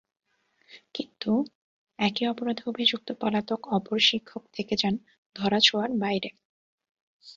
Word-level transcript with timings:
কিন্তু 0.95 1.31
একই 1.99 2.25
অপরাধে 2.27 2.63
অভিযুক্ত 2.67 3.07
পলাতক 3.19 3.61
অপর 3.71 3.97
শিক্ষক 4.01 4.43
থেকে 4.53 4.73
যান 4.75 4.95
ধরাছোঁয়ার 5.35 5.91
বাইরে। 5.99 6.29